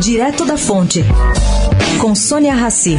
Direto 0.00 0.44
da 0.44 0.56
Fonte, 0.56 1.04
com 2.00 2.14
Sônia 2.14 2.54
Rassi. 2.54 2.96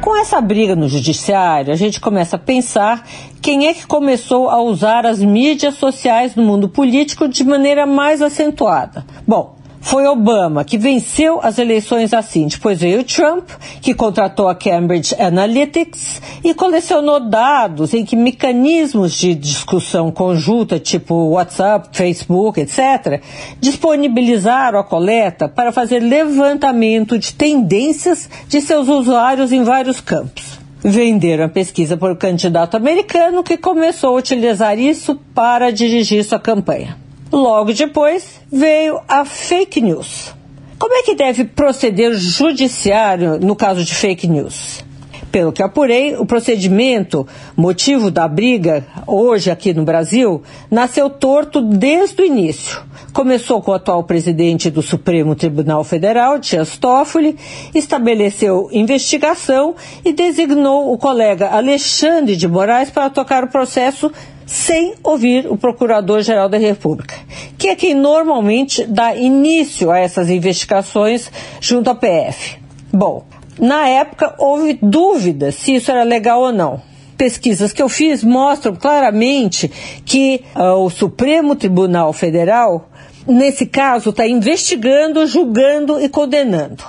Com 0.00 0.16
essa 0.16 0.40
briga 0.40 0.74
no 0.74 0.88
judiciário, 0.88 1.72
a 1.72 1.76
gente 1.76 2.00
começa 2.00 2.36
a 2.36 2.38
pensar 2.38 3.06
quem 3.40 3.68
é 3.68 3.74
que 3.74 3.86
começou 3.86 4.50
a 4.50 4.60
usar 4.60 5.06
as 5.06 5.20
mídias 5.20 5.74
sociais 5.74 6.34
no 6.34 6.42
mundo 6.42 6.68
político 6.68 7.28
de 7.28 7.44
maneira 7.44 7.86
mais 7.86 8.20
acentuada. 8.20 9.04
Bom, 9.26 9.59
foi 9.80 10.06
Obama 10.06 10.62
que 10.62 10.76
venceu 10.76 11.40
as 11.42 11.58
eleições 11.58 12.12
assim. 12.12 12.46
Depois 12.46 12.80
veio 12.80 13.02
Trump, 13.02 13.48
que 13.80 13.94
contratou 13.94 14.48
a 14.48 14.54
Cambridge 14.54 15.14
Analytics 15.18 16.20
e 16.44 16.54
colecionou 16.54 17.18
dados 17.18 17.94
em 17.94 18.04
que 18.04 18.14
mecanismos 18.14 19.14
de 19.18 19.34
discussão 19.34 20.12
conjunta, 20.12 20.78
tipo 20.78 21.14
WhatsApp, 21.30 21.88
Facebook, 21.92 22.60
etc., 22.60 23.22
disponibilizaram 23.58 24.78
a 24.78 24.84
coleta 24.84 25.48
para 25.48 25.72
fazer 25.72 26.00
levantamento 26.00 27.18
de 27.18 27.34
tendências 27.34 28.28
de 28.48 28.60
seus 28.60 28.88
usuários 28.88 29.50
em 29.50 29.64
vários 29.64 30.00
campos. 30.00 30.60
Venderam 30.82 31.44
a 31.44 31.48
pesquisa 31.48 31.96
por 31.96 32.16
candidato 32.16 32.76
americano 32.76 33.42
que 33.42 33.56
começou 33.56 34.14
a 34.14 34.18
utilizar 34.18 34.78
isso 34.78 35.14
para 35.34 35.70
dirigir 35.70 36.24
sua 36.24 36.38
campanha. 36.38 36.96
Logo 37.32 37.72
depois 37.72 38.40
veio 38.50 39.00
a 39.06 39.24
fake 39.24 39.80
news. 39.80 40.34
Como 40.78 40.94
é 40.94 41.02
que 41.02 41.14
deve 41.14 41.44
proceder 41.44 42.10
o 42.10 42.18
judiciário 42.18 43.38
no 43.38 43.54
caso 43.54 43.84
de 43.84 43.94
fake 43.94 44.26
news? 44.26 44.82
Pelo 45.30 45.52
que 45.52 45.62
apurei, 45.62 46.16
o 46.16 46.26
procedimento, 46.26 47.24
motivo 47.56 48.10
da 48.10 48.26
briga 48.26 48.84
hoje 49.06 49.48
aqui 49.48 49.72
no 49.72 49.84
Brasil, 49.84 50.42
nasceu 50.68 51.08
torto 51.08 51.60
desde 51.62 52.20
o 52.20 52.24
início. 52.24 52.82
Começou 53.12 53.62
com 53.62 53.70
o 53.70 53.74
atual 53.74 54.02
presidente 54.02 54.70
do 54.70 54.82
Supremo 54.82 55.36
Tribunal 55.36 55.84
Federal, 55.84 56.36
Dias 56.38 56.76
Toffoli, 56.78 57.36
estabeleceu 57.72 58.68
investigação 58.72 59.76
e 60.04 60.12
designou 60.12 60.92
o 60.92 60.98
colega 60.98 61.48
Alexandre 61.48 62.34
de 62.34 62.48
Moraes 62.48 62.90
para 62.90 63.08
tocar 63.08 63.44
o 63.44 63.48
processo 63.48 64.10
sem 64.50 64.94
ouvir 65.04 65.46
o 65.46 65.56
Procurador-Geral 65.56 66.48
da 66.48 66.58
República, 66.58 67.14
que 67.56 67.68
é 67.68 67.76
quem 67.76 67.94
normalmente 67.94 68.84
dá 68.84 69.14
início 69.14 69.92
a 69.92 69.98
essas 70.00 70.28
investigações 70.28 71.30
junto 71.60 71.88
à 71.88 71.94
PF. 71.94 72.58
Bom, 72.92 73.24
na 73.60 73.86
época 73.86 74.34
houve 74.38 74.76
dúvida 74.82 75.52
se 75.52 75.76
isso 75.76 75.92
era 75.92 76.02
legal 76.02 76.40
ou 76.40 76.52
não. 76.52 76.82
Pesquisas 77.16 77.72
que 77.72 77.80
eu 77.80 77.88
fiz 77.88 78.24
mostram 78.24 78.74
claramente 78.74 79.70
que 80.04 80.42
uh, 80.56 80.84
o 80.84 80.90
Supremo 80.90 81.54
Tribunal 81.54 82.12
Federal, 82.12 82.88
nesse 83.28 83.66
caso, 83.66 84.10
está 84.10 84.26
investigando, 84.26 85.24
julgando 85.28 86.00
e 86.00 86.08
condenando. 86.08 86.82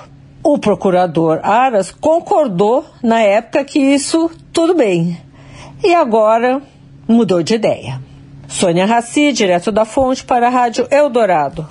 O 0.43 0.57
procurador 0.57 1.41
Aras 1.43 1.91
concordou 1.91 2.83
na 3.03 3.21
época 3.21 3.63
que 3.63 3.77
isso 3.77 4.31
tudo 4.51 4.73
bem. 4.73 5.15
E 5.83 5.93
agora 5.93 6.59
mudou 7.11 7.43
de 7.43 7.55
ideia. 7.55 8.01
Sônia 8.47 8.85
Raci, 8.85 9.31
direto 9.31 9.71
da 9.71 9.85
Fonte, 9.85 10.23
para 10.23 10.47
a 10.47 10.49
Rádio 10.49 10.87
Eldorado. 10.91 11.67